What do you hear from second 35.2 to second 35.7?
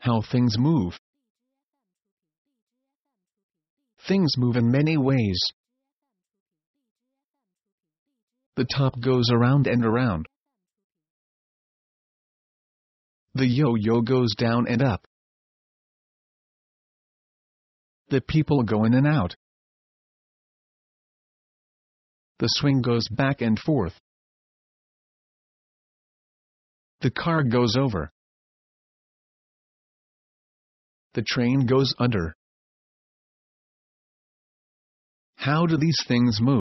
How